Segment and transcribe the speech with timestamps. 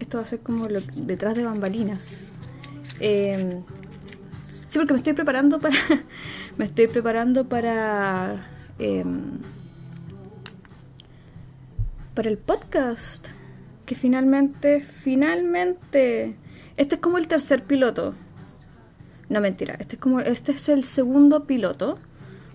[0.00, 2.32] Esto va a ser como lo, detrás de bambalinas.
[3.00, 3.62] Eh,
[4.68, 5.76] sí, porque me estoy preparando para.
[6.56, 8.46] me estoy preparando para.
[8.78, 9.04] eh,
[12.14, 13.28] para el podcast.
[13.86, 16.36] Que finalmente, finalmente.
[16.76, 18.14] Este es como el tercer piloto.
[19.28, 20.20] No mentira, este es como.
[20.20, 21.98] Este es el segundo piloto.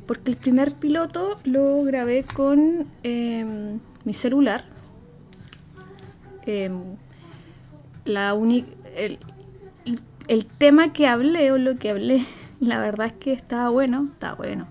[0.06, 4.66] Porque el primer piloto lo grabé con eh, mi celular.
[8.06, 9.20] La uni- el,
[10.28, 12.26] el tema que hablé o lo que hablé,
[12.60, 14.68] la verdad es que estaba bueno, estaba bueno.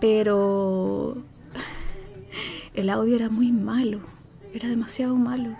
[0.00, 1.16] Pero
[2.74, 4.00] el audio era muy malo,
[4.52, 5.50] era demasiado malo.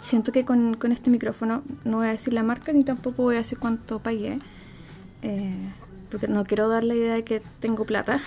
[0.00, 3.34] Siento que con, con este micrófono no voy a decir la marca ni tampoco voy
[3.34, 4.38] a decir cuánto pagué.
[5.22, 5.72] eh,
[6.10, 8.20] porque no quiero dar la idea de que tengo plata.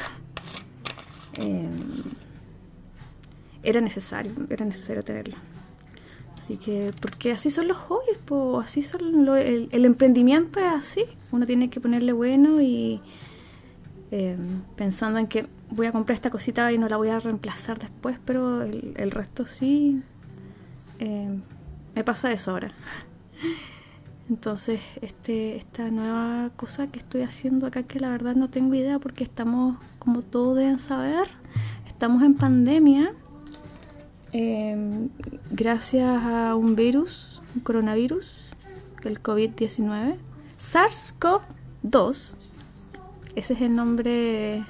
[1.34, 1.68] Eh,
[3.63, 5.35] era necesario, era necesario tenerlo.
[6.41, 10.66] Así que, porque así son los hobbies, po, así son lo- el, el emprendimiento es
[10.74, 11.04] así.
[11.32, 12.99] Uno tiene que ponerle bueno y
[14.10, 14.38] eh,
[14.76, 18.18] pensando en que voy a comprar esta cosita y no la voy a reemplazar después,
[18.26, 20.01] pero el, el resto sí.
[20.98, 21.29] eh,
[21.93, 22.71] me pasa eso ahora.
[24.27, 28.98] Entonces, este, esta nueva cosa que estoy haciendo acá, que la verdad no tengo idea
[28.98, 31.27] porque estamos, como todos deben saber,
[31.85, 33.13] estamos en pandemia.
[34.34, 35.07] Eh,
[35.51, 38.51] gracias a un virus, un coronavirus,
[39.04, 40.15] el COVID-19,
[40.60, 42.35] SARS-CoV-2,
[43.35, 44.65] ese es el nombre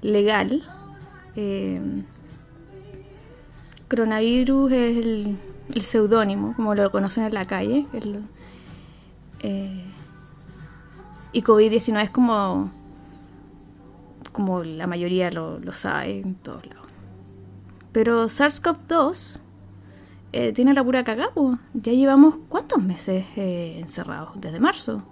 [0.00, 0.62] legal.
[1.36, 1.80] eh,
[3.88, 5.36] coronavirus es el,
[5.80, 7.86] seudónimo, como lo conocen en la calle.
[9.40, 9.84] eh,
[11.32, 12.70] y COVID-19 es como,
[14.32, 16.81] como la mayoría lo, lo sabe en todos lados.
[17.92, 19.40] Pero SARS-CoV-2
[20.32, 21.32] eh, tiene la pura cagada.
[21.74, 25.04] Ya llevamos cuántos meses eh, encerrados, desde marzo.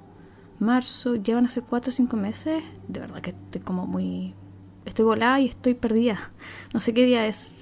[0.58, 2.64] Marzo, llevan hace 4 o 5 meses.
[2.88, 4.34] De verdad que estoy como muy...
[4.86, 6.18] Estoy volada y estoy perdida.
[6.72, 7.54] No sé qué día es.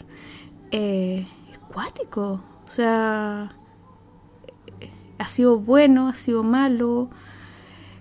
[0.71, 2.45] Eh, es cuático.
[2.67, 3.57] O sea,
[5.19, 7.11] ha sido bueno, ha sido malo.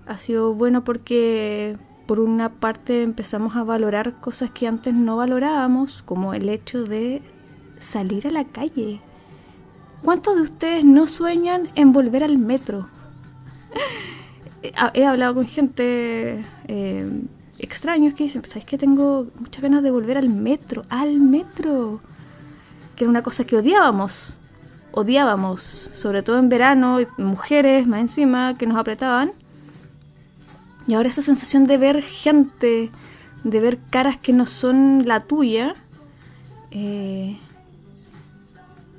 [0.05, 6.01] Ha sido bueno porque por una parte empezamos a valorar cosas que antes no valorábamos,
[6.03, 7.21] como el hecho de
[7.79, 9.01] salir a la calle.
[10.03, 12.87] ¿Cuántos de ustedes no sueñan en volver al metro?
[14.93, 17.21] He- hablado con gente eh,
[17.59, 20.83] extraños que dicen, ¿sabes que tengo muchas ganas de volver al metro?
[20.89, 21.99] Al metro.
[22.95, 24.37] Que era una cosa que odiábamos.
[24.91, 29.31] Odiábamos, sobre todo en verano, mujeres más encima que nos apretaban.
[30.87, 32.89] Y ahora esa sensación de ver gente,
[33.43, 35.75] de ver caras que no son la tuya,
[36.71, 37.37] eh,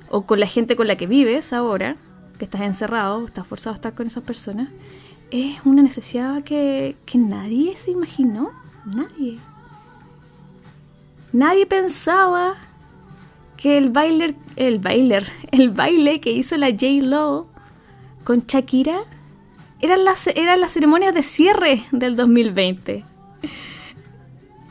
[0.09, 1.95] o con la gente con la que vives ahora,
[2.37, 4.69] que estás encerrado, estás forzado a estar con esas personas,
[5.31, 8.51] es una necesidad que, nadie se imaginó,
[8.85, 9.37] nadie.
[11.31, 12.55] Nadie pensaba
[13.57, 17.47] que el bailer, el bailer, el baile que hizo la J Lo
[18.23, 19.01] con Shakira
[19.81, 23.03] eran las, eran las ceremonias de cierre del 2020.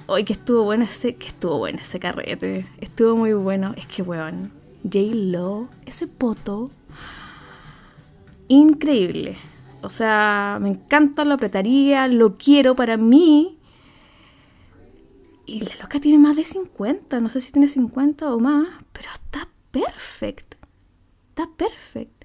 [0.07, 2.67] Hoy que estuvo bueno ese, que estuvo bueno ese carrete.
[2.81, 3.75] Estuvo muy bueno.
[3.77, 4.53] Es que weón.
[4.83, 6.71] J Lo, ese poto.
[8.49, 9.37] Increíble.
[9.83, 13.59] O sea, me encanta, lo apretaría, lo quiero para mí.
[15.47, 19.09] Y la loca tiene más de 50, no sé si tiene 50 o más, pero
[19.11, 20.57] está perfect.
[21.31, 22.18] Está perfect.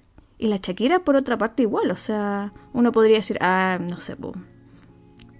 [0.44, 1.90] Y la Shakira, por otra parte, igual.
[1.90, 4.32] O sea, uno podría decir, ah, no sé, po,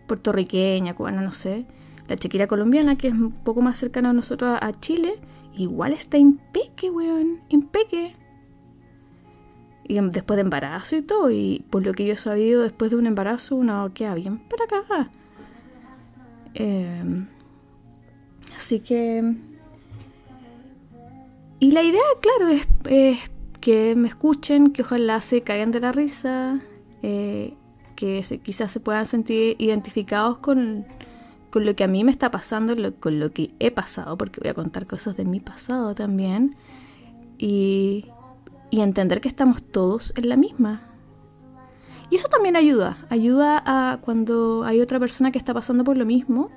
[0.06, 1.66] puertorriqueña, cubana, no sé.
[2.08, 5.20] La Shakira colombiana, que es un poco más cercana a nosotros a Chile,
[5.52, 7.40] igual está impeque, weón.
[7.50, 8.16] Impeque.
[9.86, 11.30] Y em- después de embarazo y todo.
[11.30, 14.66] Y por lo que yo he sabido, después de un embarazo, uno queda bien para
[14.66, 15.10] cagar.
[16.54, 17.26] Eh,
[18.56, 19.34] así que.
[21.60, 23.33] Y la idea, claro, es, es
[23.64, 26.60] que me escuchen, que ojalá se caigan de la risa,
[27.02, 27.54] eh,
[27.96, 30.84] que se- quizás se puedan sentir identificados con,
[31.50, 34.38] con lo que a mí me está pasando, lo- con lo que he pasado, porque
[34.42, 36.54] voy a contar cosas de mi pasado también,
[37.38, 38.04] y,
[38.70, 40.82] entender que estamos todos en la misma.
[42.10, 46.04] Y eso también ayuda, ayuda a cuando hay otra persona que está pasando por lo
[46.04, 46.50] mismo,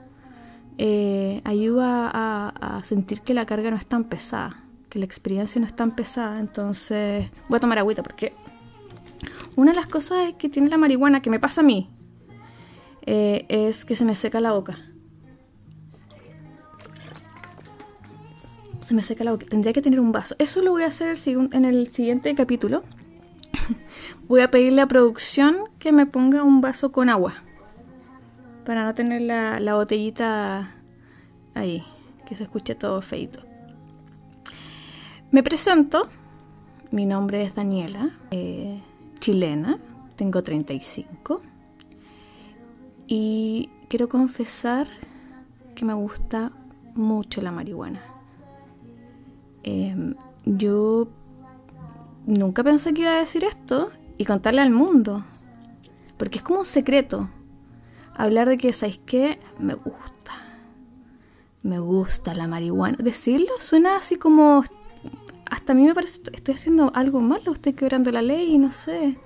[0.77, 5.59] eh, ayuda a, a sentir que la carga no es tan pesada, que la experiencia
[5.59, 6.39] no es tan pesada.
[6.39, 8.33] Entonces, voy a tomar agüita porque
[9.55, 11.89] una de las cosas que tiene la marihuana, que me pasa a mí,
[13.05, 14.77] eh, es que se me seca la boca.
[18.87, 19.45] se me seca la boca.
[19.45, 20.33] Tendría que tener un vaso.
[20.39, 22.83] Eso lo voy a hacer en el siguiente capítulo.
[24.29, 27.33] voy a pedirle a producción que me ponga un vaso con agua.
[28.65, 30.71] Para no tener la, la botellita
[31.53, 31.83] ahí.
[32.25, 33.46] Que se escuche todo feito.
[35.29, 36.07] Me presento.
[36.89, 38.18] Mi nombre es Daniela.
[38.31, 38.81] Eh,
[39.19, 39.77] chilena.
[40.15, 41.41] Tengo 35.
[43.07, 44.88] Y quiero confesar
[45.75, 46.51] que me gusta
[46.95, 48.01] mucho la marihuana.
[49.63, 50.15] Em,
[50.45, 51.09] yo
[52.25, 55.25] nunca pensé que iba a decir esto y contarle al mundo.
[56.18, 57.30] Porque es como un secreto.
[58.15, 59.39] Hablar de que, ¿sabéis qué?
[59.59, 60.33] Me gusta.
[61.63, 62.97] Me gusta la marihuana.
[62.97, 64.63] Decirlo suena así como...
[65.49, 68.71] Hasta a mí me parece, estoy haciendo algo malo, estoy quebrando la ley y no
[68.71, 69.17] sé.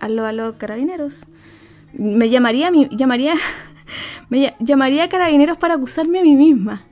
[0.00, 1.26] A los carabineros.
[1.92, 3.34] Me llamaría, llamaría
[4.28, 6.84] me llamaría a carabineros para acusarme a mí misma.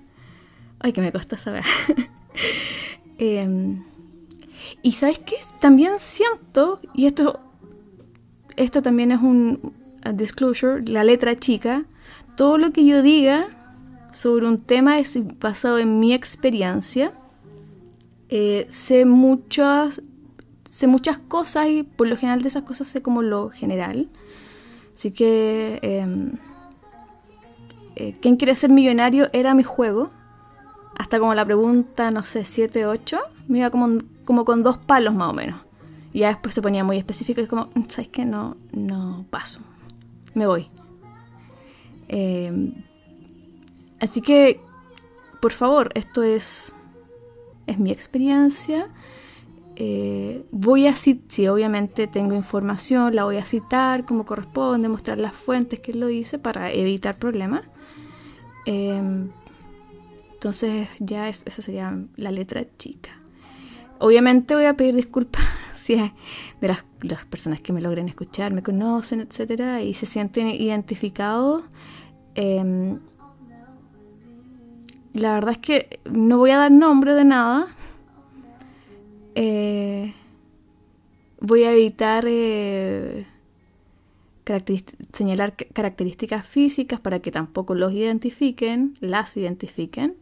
[0.80, 1.64] Ay, que me cuesta saber.
[3.18, 3.84] Em,
[4.82, 5.36] y sabes qué?
[5.60, 7.38] También siento, y esto,
[8.56, 9.72] esto también es un
[10.14, 11.84] disclosure, la letra chica,
[12.36, 13.46] todo lo que yo diga
[14.10, 17.12] sobre un tema es basado en mi experiencia.
[18.34, 20.00] Eh, sé muchas
[20.64, 24.08] sé muchas cosas y por lo general de esas cosas sé como lo general.
[24.94, 26.32] Así que em,
[27.96, 29.28] eh, ¿Quién quiere ser millonario?
[29.32, 30.10] Era mi juego.
[30.96, 33.18] Hasta como la pregunta, no sé, 7, 8.
[33.48, 35.60] Me iba como, como con dos palos más o menos.
[36.12, 38.24] Y ya después se ponía muy específico y como, mm, ¿sabes qué?
[38.24, 39.60] No, no paso.
[40.34, 40.66] Me voy.
[42.08, 42.72] Em,
[44.00, 44.60] así que,
[45.40, 46.74] por favor, esto es,
[47.66, 48.88] es mi experiencia.
[49.76, 55.18] Eh, voy a citar, si obviamente tengo información, la voy a citar como corresponde, mostrar
[55.18, 57.64] las fuentes que lo hice para evitar problemas.
[58.66, 59.30] Em,
[60.34, 63.10] entonces ya esa sería la letra chica.
[63.98, 65.44] Obviamente voy a pedir disculpas
[65.74, 66.84] si de las,
[67.30, 71.62] personas que me logren escuchar, me conocen, etcétera, y se sienten identificados.
[72.34, 72.98] Em,
[75.12, 77.68] la verdad es que no voy a dar nombre de nada.
[79.34, 80.12] Eh,
[81.40, 83.26] voy a evitar eh,
[85.12, 90.16] señalar características físicas para que tampoco los identifiquen, las identifiquen,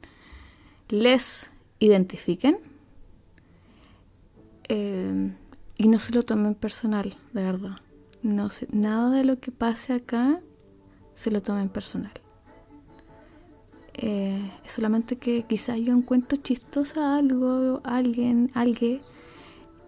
[0.89, 2.59] les identifiquen
[4.69, 5.33] eh,
[5.79, 7.77] y no se lo tomen personal, de verdad.
[8.23, 10.41] No sé, nada de lo que pase acá
[11.15, 12.13] se lo tomen personal.
[13.95, 19.01] Eh, es solamente que quizás yo encuentro chistosa algo, alguien, alguien,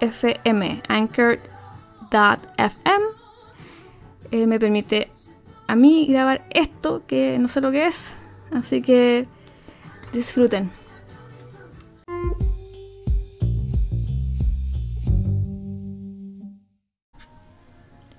[0.00, 0.82] .fm
[2.10, 3.04] anchor.fm
[4.30, 5.10] eh, me permite
[5.66, 8.16] a mí grabar esto que no sé lo que es
[8.50, 9.26] Así que
[10.12, 10.70] disfruten.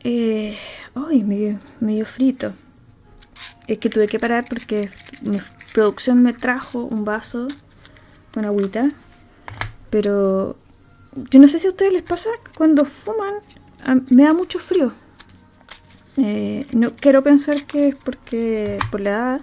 [0.03, 0.57] Eh,
[0.95, 2.53] ay, medio, medio frito.
[3.67, 4.89] Es que tuve que parar porque
[5.21, 5.39] mi
[5.73, 7.47] producción me trajo un vaso
[8.33, 8.91] con agüita.
[9.89, 10.55] Pero
[11.31, 13.35] yo no sé si a ustedes les pasa cuando fuman
[14.09, 14.93] me da mucho frío.
[16.17, 19.41] Eh, no quiero pensar que es porque por la edad,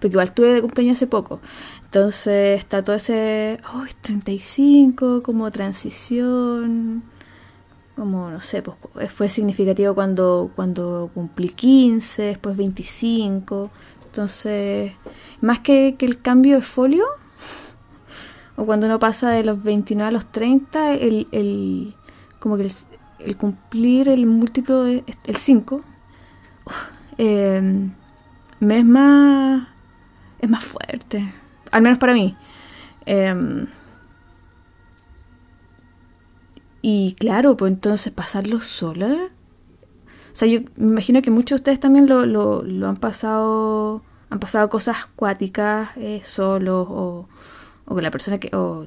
[0.00, 1.40] porque igual tuve de cumpleaños hace poco.
[1.84, 7.04] Entonces está todo ese, oh, 35, como transición.
[7.96, 13.70] como no sé, pues fue significativo cuando, cuando cumplí 15, después 25.
[14.06, 14.92] Entonces,
[15.40, 17.04] más que, que el cambio de folio,
[18.56, 21.94] o cuando uno pasa de los 29 a los 30, el, el
[22.38, 22.70] como que el,
[23.38, 25.80] cumplir el múltiplo de el 5
[27.18, 27.88] eh,
[28.60, 29.68] me es más
[30.38, 31.32] es más fuerte,
[31.70, 32.36] al menos para mí.
[33.06, 33.66] Eh,
[36.82, 39.28] y claro, pues entonces pasarlo sola.
[40.32, 44.38] O sea, yo me imagino que muchos de ustedes también lo, lo, han pasado, han
[44.38, 47.28] pasado cosas acuáticas eh, solos o,
[47.86, 48.86] o, con la persona que, o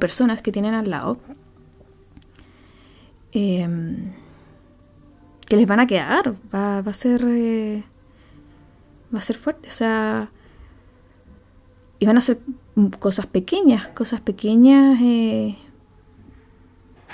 [0.00, 1.18] personas que tienen al lado.
[3.32, 4.12] Em,
[5.46, 6.34] que les van a quedar.
[6.54, 7.24] Va, va a ser.
[7.26, 7.82] Eh,
[9.14, 9.68] va a ser fuerte.
[9.68, 10.30] O sea.
[11.98, 12.38] Y van a ser
[12.98, 13.88] cosas pequeñas.
[13.88, 14.98] Cosas pequeñas.
[15.02, 15.56] Eh,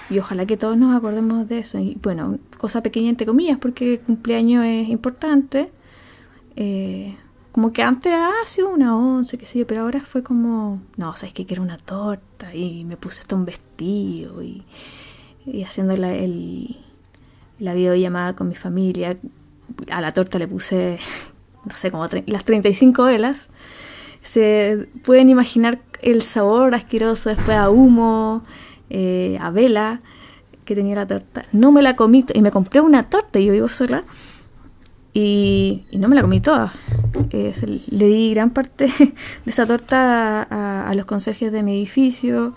[0.09, 1.79] y ojalá que todos nos acordemos de eso.
[1.79, 5.69] Y bueno, cosa pequeña entre comillas, porque el cumpleaños es importante.
[6.55, 7.17] Eh,
[7.53, 11.17] como que antes ha sido una once, qué sé yo, pero ahora fue como, no,
[11.17, 14.63] sabes que quiero una torta y me puse hasta un vestido y,
[15.47, 16.76] y haciendo la, el,
[17.59, 19.17] la videollamada con mi familia.
[19.91, 20.99] A la torta le puse,
[21.65, 23.50] no sé, como las 35 velas.
[24.23, 28.43] Se pueden imaginar el sabor asqueroso después a humo,
[28.91, 30.00] eh, a Vela,
[30.65, 31.45] que tenía la torta.
[31.53, 34.03] No me la comí y me compré una torta y yo vivo sola.
[35.15, 36.75] Y, no me la comí toda.
[37.31, 39.15] Le di gran parte de
[39.50, 42.55] esa torta a, los conserjes de mi edificio.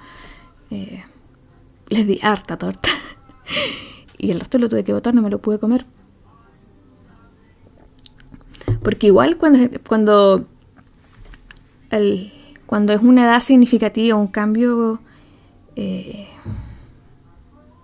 [0.72, 1.03] Eh,
[1.89, 2.89] les di harta torta.
[4.17, 5.86] y el resto lo tuve que botar, no me lo pude comer.
[8.84, 10.48] Porque igual cuando, cuando,
[11.89, 12.31] el,
[12.65, 15.00] cuando es una edad significativa, un cambio
[15.81, 16.27] eh,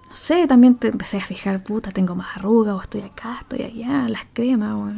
[0.10, 3.62] no sé, también te empecé a fijar, puta, tengo más arrugas, o estoy acá, estoy
[3.62, 4.96] allá, las cremas,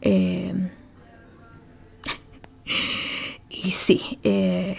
[0.00, 0.70] eh,
[3.50, 4.76] y sí, eh,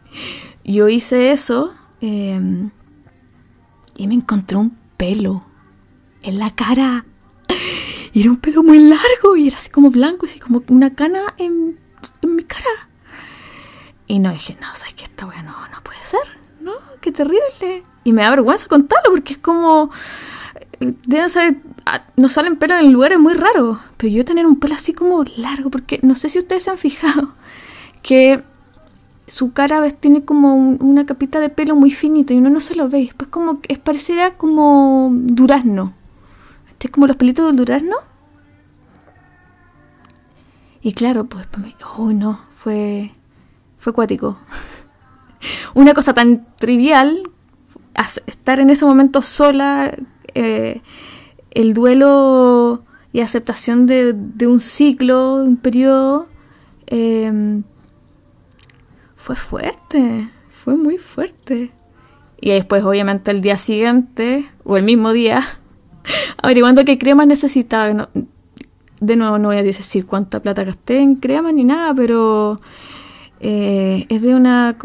[0.64, 5.40] yo hice eso y me encontré un pelo
[6.22, 7.04] en la cara.
[8.14, 11.34] Y era un pelo muy largo y era así como blanco, así como una cana
[11.38, 11.78] en,
[12.22, 12.90] mi cara.
[14.06, 17.82] Y no dije, no, sabes que esta weá no, no puede ser no, qué terrible.
[18.04, 19.90] Y me da vergüenza contarlo porque es como.
[20.80, 21.60] Deben salir.
[21.86, 23.78] Ah, nos salen pelos en lugares muy raros.
[23.96, 26.78] Pero yo tener un pelo así como largo, porque no sé si ustedes se han
[26.78, 27.34] fijado
[28.02, 28.42] que
[29.26, 29.96] su cara ¿ves?
[29.96, 33.10] tiene como una capita de pelo muy finita y uno no se lo ve.
[33.16, 35.94] Pues como es pareciera como durazno.
[36.80, 37.96] Es como los pelitos del durazno.
[40.82, 41.46] Y claro, pues,
[41.96, 43.12] oh no, fue,
[43.78, 44.36] fue acuático.
[45.74, 47.22] una cosa tan trivial,
[48.26, 49.96] estar en ese momento sola,
[50.34, 50.80] eh,
[51.52, 54.14] el duelo y aceptación de,
[54.46, 56.26] un ciclo, un periodo,
[56.86, 57.62] em,
[59.22, 61.70] fue fuerte, fue muy fuerte.
[62.40, 65.44] Y después, obviamente, el día siguiente, o el mismo día,
[66.42, 68.08] averiguando qué crema necesitaba.
[69.00, 72.60] de nuevo, no voy a decir cuánta plata gasté en crema ni nada, pero
[73.38, 74.76] eh, es de una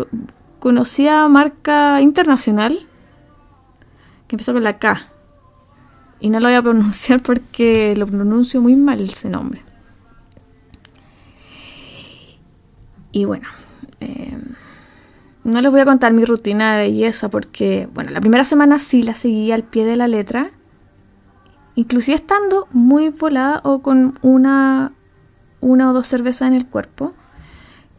[0.59, 2.85] conocida marca internacional
[4.27, 5.09] que empezó con la K.
[6.19, 9.63] Y no lo voy a pronunciar porque lo pronuncio muy mal ese nombre.
[13.11, 13.47] Y bueno,
[13.99, 14.55] em,
[15.43, 19.01] no les voy a contar mi rutina de belleza porque, bueno, la primera semana sí
[19.01, 20.51] la seguí al pie de la letra.
[21.75, 24.93] Inclusive estando muy volada o con una,
[25.61, 27.13] una o dos cervezas en el cuerpo.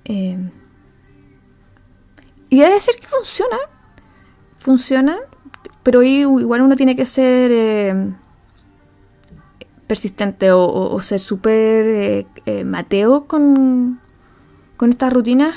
[0.04, 0.38] Eh,
[2.50, 3.60] y hay que decir que funcionan.
[4.58, 5.18] Funcionan,
[5.82, 8.12] pero igual uno tiene que ser eh,
[9.86, 14.00] persistente o, ser súper eh, eh, mateo con,
[14.76, 15.54] con estas rutinas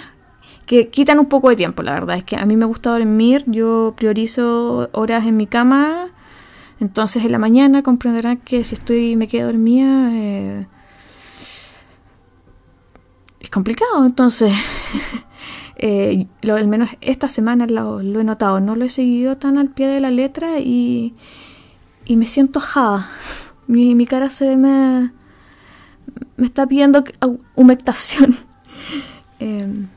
[0.72, 2.16] que quitan un poco de tiempo, la verdad.
[2.16, 6.08] Es que a mí me gusta dormir, yo priorizo horas en mi cama.
[6.80, 10.14] Entonces en la mañana comprenderán que si estoy me quedo dormida
[13.42, 14.06] es complicado.
[14.06, 14.54] Entonces
[15.84, 19.88] Eh, al menos esta semana lo, he notado, no lo he seguido tan al pie
[19.88, 21.16] de la letra y,
[22.06, 23.10] y me siento ajada.
[23.66, 25.12] Mi, mi cara se me,
[26.38, 27.04] me está pidiendo
[27.56, 28.38] humectación.
[29.40, 29.88] Em,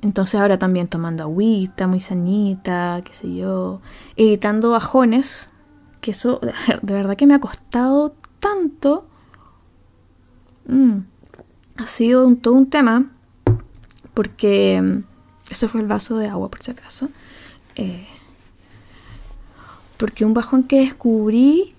[0.00, 3.80] entonces ahora también tomando agüita, muy sanita, qué sé yo,
[4.16, 5.50] evitando bajones,
[6.00, 6.40] que eso
[6.82, 9.06] de verdad que me ha costado tanto.
[10.66, 10.98] Mm,
[11.76, 13.06] ha sido todo un tema
[14.14, 15.02] porque...
[15.48, 17.08] ese fue el vaso de agua, por si acaso.
[17.76, 18.06] Eh,
[19.96, 21.74] Porque un bajón que descubrí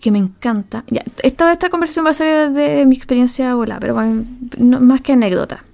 [0.00, 0.84] que me encanta.
[1.22, 3.94] Esta, esta conversación va a ser de mi experiencia volar, pero
[4.80, 5.64] más que anécdota.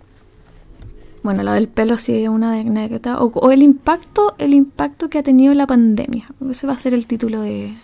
[1.22, 3.18] Bueno, la del pelo sí es una anécdota.
[3.20, 6.28] O, el impacto, el impacto que ha tenido la pandemia.
[6.50, 7.76] Ese va a ser el título de,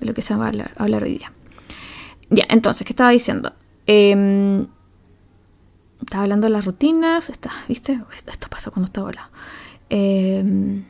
[0.00, 1.32] de lo que se va a hablar, hoy día.
[2.30, 3.52] Ya, entonces, ¿qué estaba diciendo?
[3.86, 4.66] Em,
[6.00, 8.00] estaba hablando de las rutinas, está, ¿viste?
[8.26, 9.28] Esto pasa cuando está volado.
[9.88, 10.84] Em,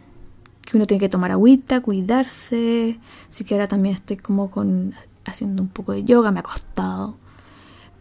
[0.63, 2.99] que uno tiene que tomar agüita, cuidarse.
[3.29, 4.95] Así que ahora también estoy como con
[5.25, 7.17] haciendo un poco de yoga, me ha costado.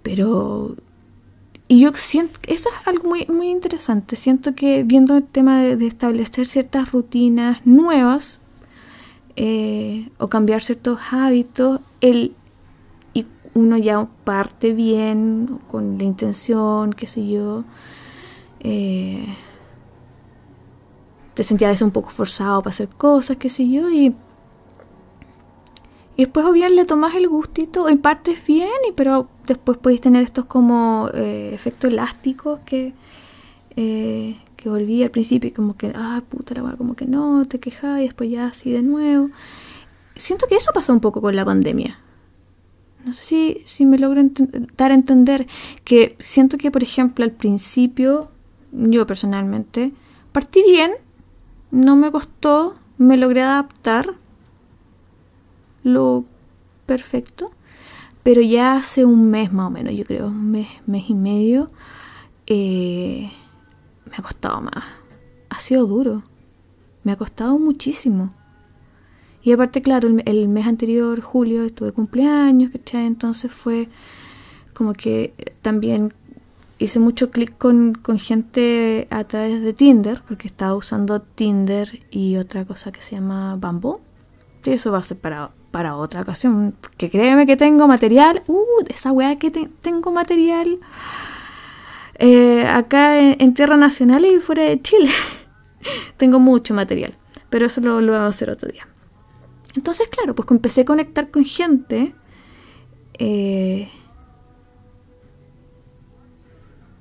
[0.01, 0.75] Pero
[1.73, 4.15] y yo siento, eso es algo muy, muy interesante.
[4.15, 8.41] Siento que viendo el tema de, establecer ciertas rutinas nuevas
[9.35, 12.35] eh, o cambiar ciertos hábitos, el,
[13.15, 13.25] y
[13.55, 17.63] uno ya parte bien con la intención, qué sé yo,
[18.59, 19.25] eh,
[21.33, 24.13] te sentías un poco forzado para hacer cosas, qué sé yo, y
[26.15, 30.01] y después o bien le tomas el gustito, en partes bien, y, pero después podéis
[30.01, 32.93] tener estos como eh, efectos elásticos que,
[33.75, 37.59] eh, que volví al principio y como que, ah, puta la como que no, te
[37.59, 39.31] quejas y después ya así de nuevo.
[40.15, 41.99] Siento que eso pasó un poco con la pandemia.
[43.03, 44.21] No sé si, si me logro
[44.77, 45.47] dar a entender
[45.83, 48.29] que siento que, por ejemplo, al principio,
[48.71, 49.91] yo personalmente,
[50.31, 50.91] partí bien,
[51.71, 54.13] no me costó, me logré adaptar
[55.83, 56.25] lo
[56.85, 57.51] perfecto,
[58.23, 61.67] pero ya hace un mes más o menos, yo creo, un mes, mes y medio,
[62.47, 63.31] eh,
[64.05, 64.83] me ha costado más.
[65.49, 66.23] Ha sido duro,
[67.03, 68.29] me ha costado muchísimo.
[69.43, 73.05] Y aparte, claro, el, mes anterior, julio, estuve cumpleaños, ¿cachai?
[73.05, 73.89] Entonces fue
[74.73, 76.13] como que también
[76.77, 82.37] hice mucho clic con, con, gente a través de Tinder, porque estaba usando Tinder y
[82.37, 83.99] otra cosa que se llama Bamboo.
[84.63, 85.17] Y eso va ser
[85.73, 86.75] para otra ocasión.
[86.97, 88.43] Que créeme que tengo material.
[88.45, 90.79] Uh, esa weá que tengo material.
[92.19, 95.09] Eh, acá en, tierra nacional y fuera de Chile.
[96.17, 97.15] tengo mucho material.
[97.49, 98.87] Pero eso lo, lo, vamos a hacer otro día.
[99.75, 102.13] Entonces, claro, pues empecé a conectar con gente.
[103.17, 103.89] Eh,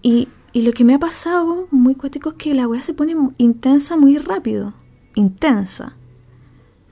[0.01, 3.15] y, y, lo que me ha pasado muy cuático es que la weá se pone
[3.37, 4.73] intensa muy rápido.
[5.15, 5.95] Intensa.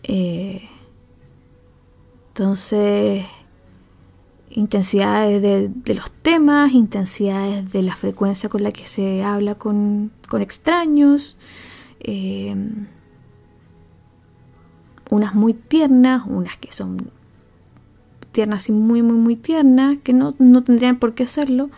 [0.02, 0.68] Eh,
[2.40, 3.26] entonces,
[4.48, 11.36] intensidades de, los temas, intensidades de la frecuencia con la que se habla con, extraños,
[11.98, 12.56] eh,
[15.10, 17.10] unas muy tiernas, unas que son
[18.32, 21.68] tiernas y muy, muy, muy tiernas, que no, tendrían por qué hacerlo,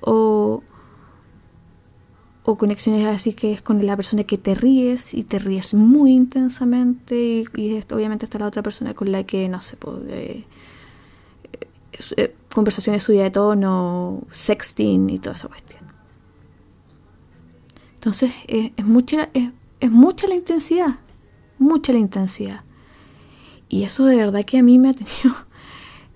[0.00, 0.62] o,
[2.50, 6.12] o conexiones así que es con la persona que te ríes y te ríes muy
[6.12, 10.46] intensamente y, obviamente está la otra persona con la que no sé puede
[12.16, 15.82] eh, conversaciones suya de tono sexting y toda esa cuestión.
[17.96, 20.94] Entonces es, mucha es, mucha la intensidad
[21.58, 22.62] mucha la intensidad.
[23.68, 25.36] Y eso de verdad que a mí me ha tenido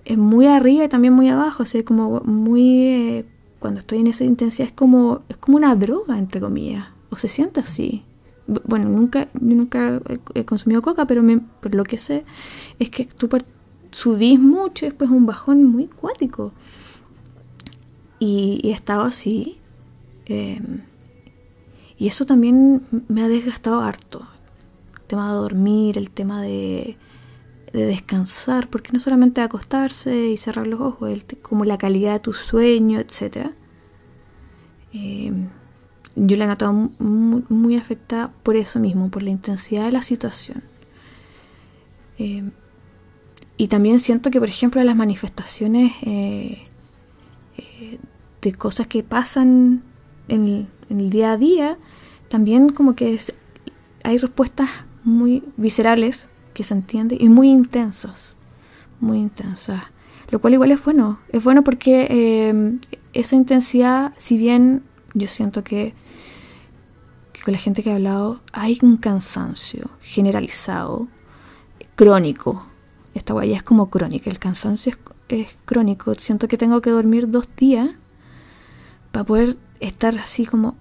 [0.17, 3.25] muy arriba y también muy abajo o sea como muy eh,
[3.63, 7.29] cuando estoy en esa intensidad es como, es como una droga, entre comillas, o se
[7.29, 8.03] siente así.
[8.45, 10.01] Bueno, nunca, nunca
[10.33, 12.25] he consumido coca, pero, lo que sé
[12.77, 13.29] es que tú
[13.89, 16.51] subís mucho y después un bajón muy cuático.
[18.19, 19.55] Y, he estado así.
[20.25, 20.81] Em,
[21.97, 24.27] y eso también me ha desgastado harto.
[24.93, 26.97] El tema de dormir, el tema de,
[27.73, 32.31] de descansar, porque no solamente acostarse y cerrar los ojos, como la calidad de tu
[32.31, 33.47] sueño, etc.
[34.93, 35.33] Eh,
[36.15, 40.63] yo la he notado muy, afectada por eso mismo, por la intensidad de la situación.
[42.19, 42.43] Eh,
[43.57, 46.61] y también siento que, por ejemplo, las manifestaciones eh,
[48.39, 49.81] de cosas que pasan
[50.27, 51.77] en el, día a día,
[52.29, 53.19] también como que
[54.03, 54.69] hay respuestas
[55.03, 58.35] muy viscerales que se entiende y muy intensas,
[58.99, 59.83] muy intensas.
[60.29, 62.79] Lo cual igual es bueno, es bueno porque eh,
[63.13, 65.93] esa intensidad, si bien yo siento que,
[67.45, 71.07] con la gente que he hablado hay un cansancio generalizado,
[71.95, 72.65] crónico.
[73.13, 74.93] Esta guaya es como crónica, el cansancio
[75.29, 76.13] es, crónico.
[76.15, 77.93] Siento que tengo que dormir dos días
[79.11, 80.75] para poder estar así como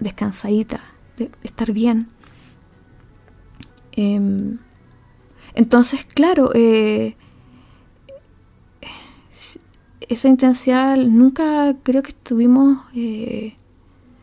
[0.00, 0.80] descansadita,
[1.42, 2.08] estar bien.
[3.92, 4.58] Em,
[5.54, 7.16] entonces, claro, eh,
[10.08, 13.54] esa intensidad nunca creo que estuvimos eh,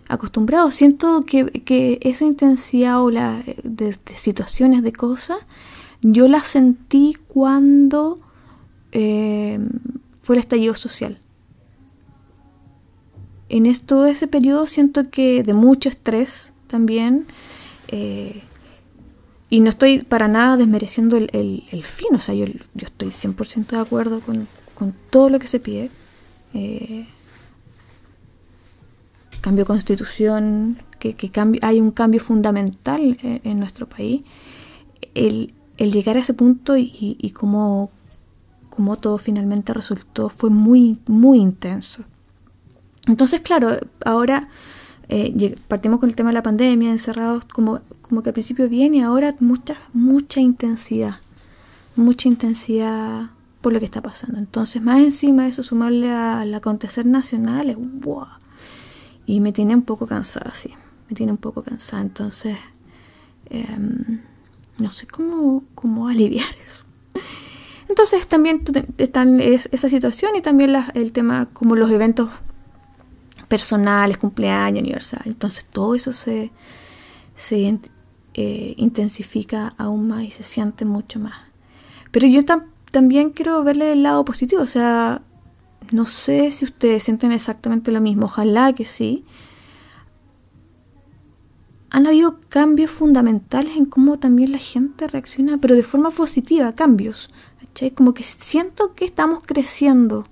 [0.07, 0.71] acostumbrado.
[0.71, 5.39] Siento que, esa intensidad o la de, situaciones, de cosas,
[6.01, 8.19] yo la sentí cuando
[8.91, 9.59] eh,
[10.21, 11.17] fue el estallido social.
[13.49, 17.25] En todo ese periodo siento que de mucho estrés también,
[19.49, 23.79] y no estoy para nada desmereciendo el, fin, o sea, yo, yo estoy 100% de
[23.79, 24.47] acuerdo con,
[25.09, 25.91] todo lo que se pide.
[26.53, 27.07] Eh,
[29.41, 31.31] cambio constitución, que,
[31.61, 34.21] hay un cambio fundamental en, nuestro país.
[35.15, 37.91] El, llegar a ese punto y, y, cómo,
[39.01, 42.03] todo finalmente resultó fue muy, muy intenso.
[43.07, 44.47] Entonces, claro, ahora
[45.09, 48.97] eh, partimos con el tema de la pandemia, encerrados como, como que al principio viene
[48.97, 51.15] y ahora mucha, mucha intensidad,
[51.95, 54.37] mucha intensidad por lo que está pasando.
[54.37, 58.27] Entonces, más encima de eso, sumarle al acontecer nacional, wow.
[59.25, 60.75] Y me tiene un poco cansada, sí,
[61.09, 62.03] me tiene un poco cansada.
[62.03, 62.57] Entonces,
[63.49, 64.21] em,
[64.77, 66.85] no sé cómo, cómo aliviar eso.
[67.87, 68.61] Entonces también
[68.99, 72.29] están esa situación y también el tema como los eventos
[73.49, 75.31] personales, cumpleaños, aniversario.
[75.31, 76.51] Entonces todo eso se,
[77.35, 77.79] se
[78.35, 81.35] eh, intensifica aún más y se siente mucho más.
[82.11, 82.41] Pero yo
[82.91, 85.21] también quiero verle el lado positivo, o sea,
[85.91, 89.23] no sé si ustedes sienten exactamente lo mismo, ojalá que sí.
[91.91, 97.31] Han habido cambios fundamentales en cómo también la gente reacciona, pero de forma positiva, cambios.
[97.95, 100.23] Como que siento que estamos creciendo.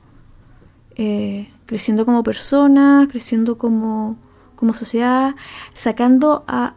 [0.96, 4.18] Eh, creciendo como personas, creciendo como,
[4.56, 5.36] como sociedad,
[5.76, 6.74] sacando, a,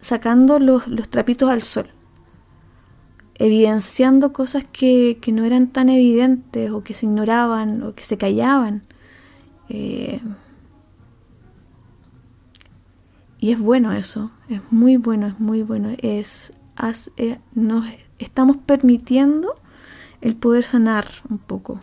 [0.00, 1.90] sacando los, los trapitos al sol,
[3.36, 8.16] evidenciando cosas que, que, no eran tan evidentes o que se ignoraban o que se
[8.16, 8.82] callaban.
[9.68, 10.20] Eh,
[13.38, 15.94] y es bueno eso, es muy bueno, es muy bueno.
[15.98, 16.52] Es,
[17.16, 17.86] eh, nos
[18.18, 19.54] estamos permitiendo
[20.22, 21.80] el poder sanar un poco.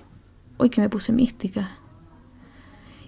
[0.57, 1.77] Hoy que me puse mística.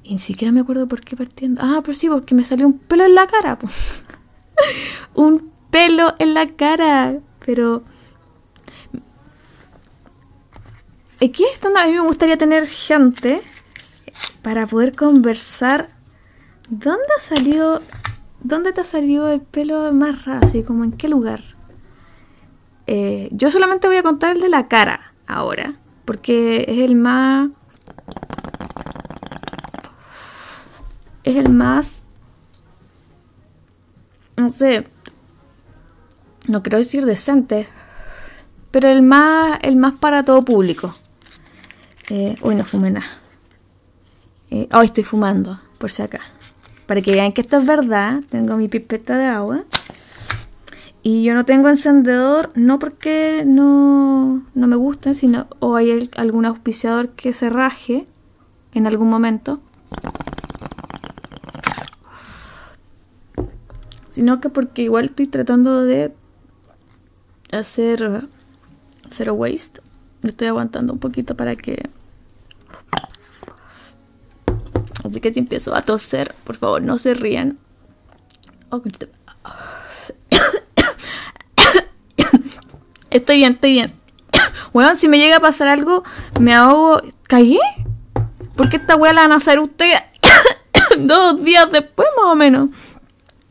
[0.07, 1.61] Ni siquiera me acuerdo por qué partiendo.
[1.63, 3.57] Ah, pero sí, porque me salió un pelo en la cara.
[5.15, 7.19] un pelo en la cara.
[7.45, 7.83] Pero...
[11.21, 13.41] Aquí es donde a mí me gustaría tener gente
[14.41, 15.89] para poder conversar.
[16.69, 17.81] ¿Dónde ha salido...
[18.41, 20.45] ¿Dónde te ha salido el pelo más raro?
[20.45, 21.41] Así como en qué lugar.
[22.85, 25.73] Eh, yo solamente voy a contar el de la cara ahora.
[26.05, 27.49] Porque es el más
[31.25, 32.03] es el más,
[34.37, 34.87] no sé,
[36.47, 37.67] no quiero decir decente,
[38.69, 40.93] pero el más, el más para todo público.
[42.09, 43.07] Eh, uy, no fumé nada.
[44.51, 46.21] Eh, hoy estoy fumando, por si acá.
[46.85, 49.63] Para que vean que esto es verdad, tengo mi pipeta de agua.
[51.01, 56.45] Y yo no tengo encendedor, no porque no, no me gusten, sino o hay algún
[56.45, 58.05] auspiciador que se raje
[58.73, 59.59] en algún momento.
[64.15, 66.13] Sino que porque igual estoy tratando de
[67.51, 68.29] hacer
[69.09, 69.81] zero waste.
[70.23, 71.89] Estoy aguantando un poquito para que...
[75.03, 77.59] Así que si empiezo a toser, por favor, no se rían.
[83.09, 83.93] Estoy bien, estoy bien.
[84.71, 86.05] Bueno, si me llega a pasar algo,
[86.39, 87.01] me ahogo.
[87.23, 87.59] ¿Cagué?
[88.55, 90.01] ¿Por qué esta weá la van a hacer ustedes
[90.99, 92.69] dos días después, más o menos?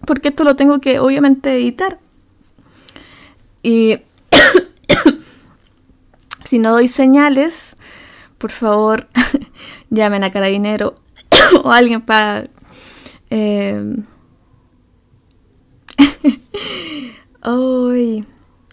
[0.07, 1.99] Porque esto lo tengo que obviamente editar.
[3.63, 3.99] Y
[6.45, 7.77] si no doy señales,
[8.39, 9.09] por favor,
[9.91, 10.97] llamen a carabinero
[11.63, 12.45] o alguien para...
[13.31, 13.97] Eh...
[17.41, 18.25] Ay,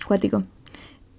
[0.06, 0.44] cuático.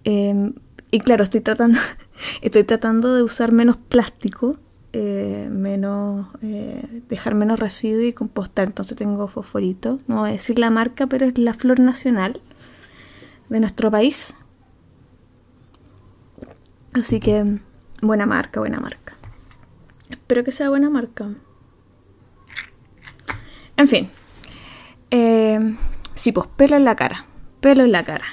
[0.04, 0.54] Em,
[0.90, 1.78] y claro, estoy tratando,
[2.42, 4.56] estoy tratando de usar menos plástico
[4.92, 8.66] eh, menos eh, dejar menos residuo y compostar.
[8.66, 9.98] Entonces tengo fosforito.
[10.06, 12.40] No voy a decir la marca, pero es la flor nacional
[13.48, 14.34] de nuestro país.
[16.94, 17.58] Así que
[18.02, 19.14] buena marca, buena marca.
[20.10, 21.30] Espero que sea buena marca.
[23.76, 24.10] En fin.
[25.10, 25.76] Eh,
[26.14, 27.26] sí, pues pelo en la cara.
[27.60, 28.24] Pelo en la cara.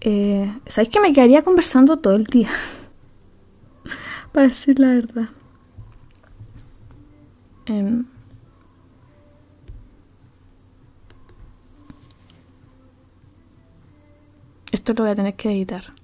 [0.00, 2.50] Eh, ¿Sabéis que me quedaría conversando todo el día?
[4.34, 5.28] para decir la verdad.
[7.66, 8.04] Em,
[14.72, 15.94] esto lo voy a tener que editar.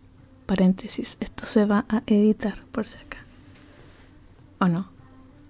[0.46, 1.16] Paréntesis.
[1.18, 3.18] Esto se va a editar por si acá.
[4.60, 4.88] ¿O no?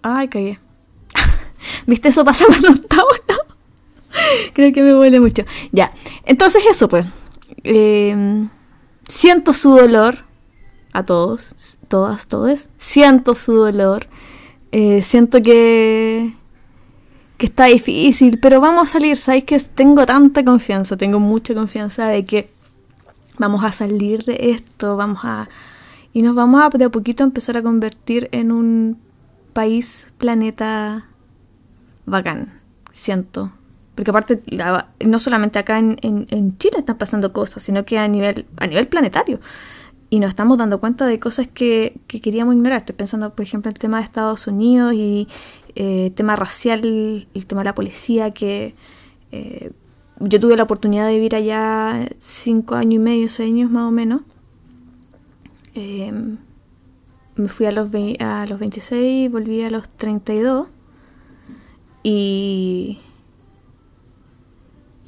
[0.00, 0.58] Ay, caí.
[1.86, 2.08] ¿Viste?
[2.08, 3.42] Eso pasa cuando está bueno.
[4.54, 5.44] Creo que me huele mucho.
[5.70, 5.92] Ya.
[6.24, 7.04] Entonces eso, pues.
[7.62, 8.48] Eh,
[9.06, 10.29] siento su dolor.
[10.92, 11.54] A todos.
[11.88, 12.68] Todas, todos.
[12.78, 14.06] Siento su dolor.
[14.72, 16.34] Eh, siento que
[17.40, 22.06] que está difícil, pero vamos a salir, ¿sabéis que tengo tanta confianza, tengo mucha confianza
[22.06, 22.50] de que
[23.38, 25.48] vamos a salir de esto, vamos a...
[26.12, 28.98] Y nos vamos a de a poquito empezar a convertir en un
[29.54, 31.06] país, planeta
[32.04, 32.60] bacán,
[32.92, 33.52] siento.
[33.94, 34.42] Porque aparte,
[35.02, 38.86] no solamente acá en, en, Chile están pasando cosas, sino que a nivel, a nivel
[38.86, 39.40] planetario
[40.10, 42.78] y nos estamos dando cuenta de cosas que, queríamos ignorar.
[42.78, 45.28] Estoy pensando, por ejemplo, en el tema de Estados Unidos y
[45.76, 48.74] el eh, tema racial, el tema de la policía, que
[49.30, 49.70] eh,
[50.18, 53.92] yo tuve la oportunidad de vivir allá cinco años y medio, seis años más o
[53.92, 54.22] menos.
[55.74, 56.38] Em,
[57.36, 60.66] me fui a los, a los 26, volví a los 32
[62.02, 62.98] y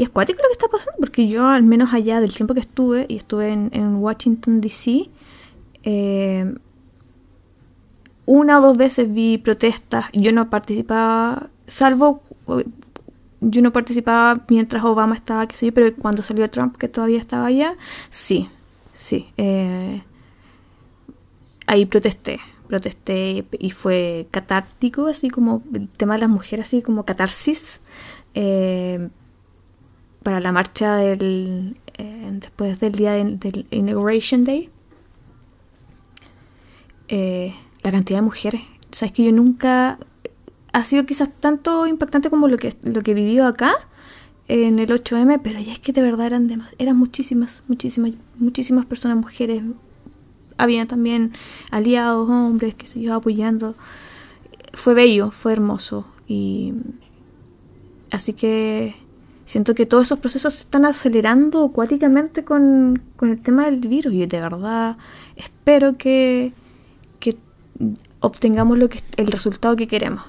[0.03, 2.61] y es cuático lo que está pasando, porque yo, al menos allá del tiempo que
[2.61, 5.09] estuve, y estuve en, Washington, D.C.,
[5.85, 6.53] eh,
[8.27, 10.07] una o dos veces vi protestas.
[10.12, 12.21] Yo no participaba, salvo.
[13.41, 17.21] Yo no participaba mientras Obama estaba, qué sé yo, pero cuando salió Trump, que todavía
[17.21, 17.77] estaba allá,
[18.11, 18.51] sí,
[18.93, 19.29] sí.
[19.37, 20.03] Eh,
[21.69, 27.05] ahí protesté, protesté y fue catártico, así como el tema de las mujeres, así como
[27.05, 27.81] catarsis.
[28.35, 29.09] Eh,
[30.22, 34.70] para la marcha del, eh, después del día del Inauguration Day,
[37.08, 38.62] eh, la cantidad de mujeres.
[38.90, 39.98] Sabes que yo nunca
[40.72, 43.74] ha sido quizás tanto impactante como lo que lo que vivió acá
[44.48, 48.87] en el 8M, pero ya es que de verdad eran demás, eran muchísimas, muchísimas, muchísimas
[48.87, 49.62] personas, mujeres.
[50.58, 51.32] Había también
[51.70, 53.74] aliados, hombres que se iban apoyando.
[54.74, 56.74] Fue bello, fue hermoso y
[58.11, 58.94] así que
[59.53, 64.25] siento que todos esos procesos se están acelerando acuáticamente con, el tema del virus y
[64.25, 64.97] de verdad
[65.37, 66.55] espero que,
[67.21, 67.37] que
[68.21, 70.25] obtengamos lo que, el resultado que queremos.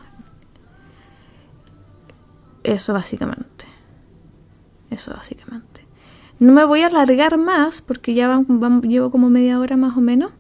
[2.64, 3.64] Eso básicamente.
[4.90, 5.86] Eso básicamente.
[6.40, 10.02] No me voy a alargar más porque ya van, llevo como media hora más o
[10.02, 10.34] menos.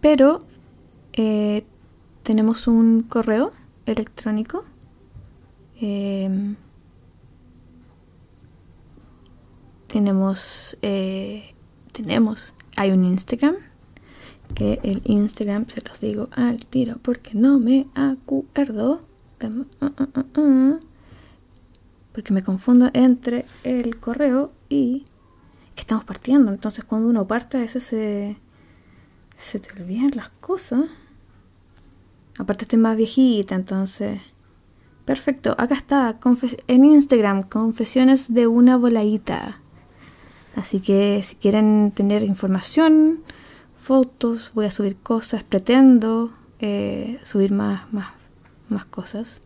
[0.00, 0.38] Pero
[1.12, 1.64] eh,
[2.22, 3.50] tenemos un correo
[3.84, 4.64] electrónico.
[5.80, 6.54] Eh,
[9.94, 11.54] tenemos, eh,
[11.92, 13.54] tenemos, hay un Instagram,
[14.56, 19.02] que el Instagram se los digo al tiro porque no me acuerdo,
[19.40, 20.80] uh, uh, uh,
[22.12, 25.04] porque me confundo entre el correo y
[25.76, 26.50] que estamos partiendo.
[26.50, 28.36] Entonces cuando uno parte a veces se,
[29.36, 30.86] se te olvidan las cosas.
[32.36, 34.20] Aparte estoy más viejita, entonces...
[35.04, 36.18] Perfecto, acá está,
[36.66, 39.60] en Instagram, confesiones de una voladita.
[40.56, 43.20] Así que si quieren tener información,
[43.76, 48.08] fotos, voy a subir cosas, pretendo eh, subir más, más,
[48.68, 49.42] más cosas.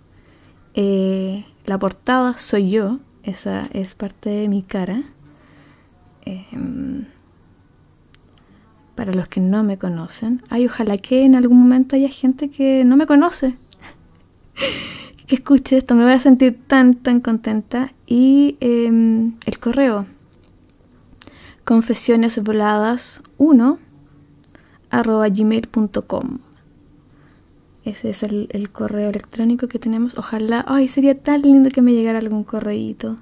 [0.74, 5.02] Eh, la portada soy yo, esa es parte de mi cara.
[6.24, 7.06] Em,
[8.94, 10.42] para los que no me conocen.
[10.50, 13.54] Ay, ojalá que en algún momento haya gente que no me conoce.
[15.26, 17.92] que escuche esto, me voy a sentir tan, tan contenta.
[18.06, 20.04] Y em, el correo,
[21.68, 23.78] confesionesvoladas1
[24.88, 26.38] arroba gmail.com
[27.84, 30.18] ese es el, correo electrónico que tenemos.
[30.18, 33.16] Ojalá ay sería tan lindo que me llegara algún correíto.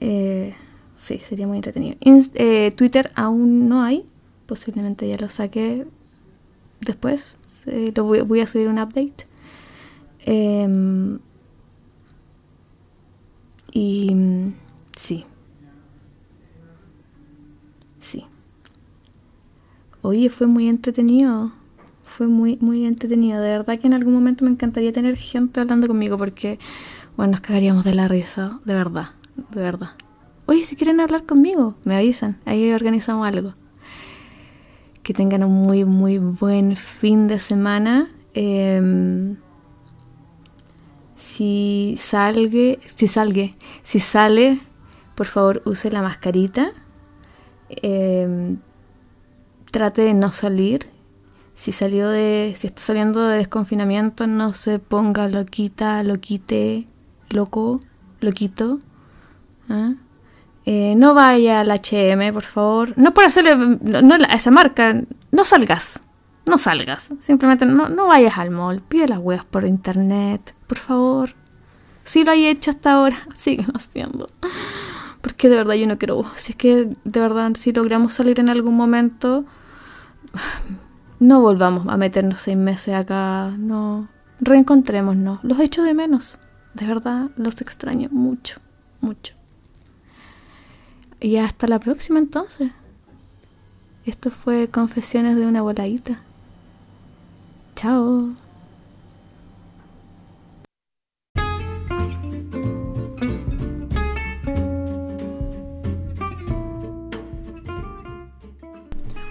[0.00, 0.54] Eh,
[0.96, 1.96] sí sería muy entretenido.
[2.34, 4.04] Eh, Twitter aún no hay.
[4.44, 5.86] Posiblemente ya lo saque
[6.80, 7.38] después.
[7.94, 9.26] Lo voy, a subir un update.
[10.20, 11.18] Em,
[13.72, 14.08] y
[14.96, 15.37] sí Sí.
[20.02, 21.52] Oye, fue muy entretenido.
[22.04, 23.40] Fue muy, muy entretenido.
[23.40, 26.58] De verdad que en algún momento me encantaría tener gente hablando conmigo porque,
[27.16, 28.60] bueno, nos cagaríamos de la risa.
[28.64, 29.10] De verdad,
[29.50, 29.90] de verdad.
[30.46, 32.38] Oye, si quieren hablar conmigo, me avisan.
[32.44, 33.52] Ahí organizamos algo.
[35.02, 38.08] Que tengan un muy, muy buen fin de semana.
[38.34, 39.36] Em,
[41.16, 44.60] si salgue, si salgue, si sale,
[45.14, 46.70] por favor use la mascarita
[47.70, 48.56] eh,
[49.70, 50.88] trate de no salir.
[51.54, 56.86] Si salió de, si está saliendo de desconfinamiento, no se ponga loquita, loquite,
[57.30, 57.80] loco,
[58.20, 58.78] loquito.
[59.68, 59.94] ¿ah?
[60.66, 62.92] Eh, no vaya al HM, por favor.
[62.96, 65.02] No por hacerle no, esa marca,
[65.32, 66.02] no salgas.
[66.46, 67.10] no salgas.
[67.20, 68.82] Simplemente no, no vayas al mall.
[68.82, 71.34] Pide las weas por internet, por favor.
[72.04, 74.28] Si lo hay hecho hasta ahora, sigue haciendo.
[75.20, 76.24] Porque de verdad yo no quiero.
[76.36, 79.44] Si es que de verdad, si logramos salir en algún momento,
[81.20, 83.54] no volvamos a meternos seis meses acá.
[83.58, 84.08] No.
[84.40, 85.42] Reencontrémonos.
[85.42, 86.38] Los echo de menos.
[86.74, 88.60] De verdad, los extraño mucho,
[89.00, 89.34] mucho.
[91.20, 92.70] Y hasta la próxima entonces.
[94.04, 96.16] Esto fue Confesiones de una voladita.
[97.74, 98.28] Chao.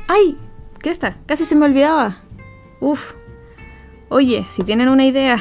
[0.07, 0.37] ¡Ay!
[0.87, 1.17] ¿Qué está?
[1.25, 2.15] Casi se me olvidaba.
[2.79, 3.11] Uf.
[4.07, 5.37] Oye, si tienen una idea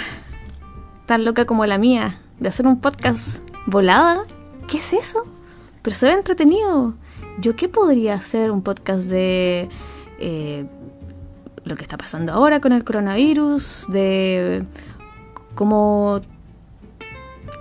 [1.06, 4.24] tan loca como la mía de hacer un podcast volada,
[4.66, 5.22] ¿qué es eso?
[5.82, 6.94] Pero se ve entretenido.
[7.38, 8.50] ¿Yo qué podría hacer?
[8.50, 9.68] Un podcast de
[10.18, 10.66] eh,
[11.62, 14.66] lo que está pasando ahora con el coronavirus, de
[15.54, 16.22] cómo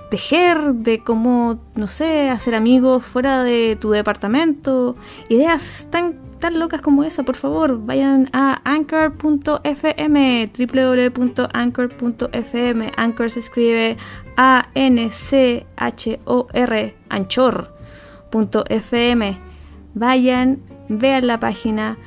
[0.09, 4.95] tejer, de cómo, no sé, hacer amigos fuera de tu departamento.
[5.29, 12.91] Ideas tan locas como esa, por favor, vayan a anchor.fm, www.anchor.fm.
[12.97, 13.97] Anchor se escribe
[14.37, 15.65] A-N-C-H-O-R,
[17.09, 17.77] anchor.fm.
[19.93, 21.97] Vayan, vean la página.